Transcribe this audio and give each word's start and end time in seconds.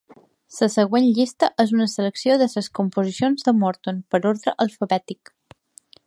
La 0.59 0.67
següent 0.75 1.03
llista 1.17 1.49
és 1.63 1.73
una 1.75 1.87
selecció 1.91 2.37
de 2.43 2.47
les 2.55 2.69
composicions 2.79 3.47
de 3.49 3.53
Morton, 3.59 4.03
per 4.15 4.21
ordre 4.31 4.55
alfabètic. 4.65 5.33